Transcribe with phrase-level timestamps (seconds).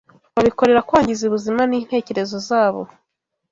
[0.35, 2.81] babikorera kwangiza ubuzima n’intekerezo zabo